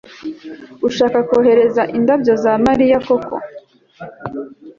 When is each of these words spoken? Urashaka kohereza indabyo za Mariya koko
Urashaka 0.85 1.17
kohereza 1.29 1.83
indabyo 1.97 2.33
za 2.43 2.53
Mariya 2.65 2.97
koko 3.07 3.35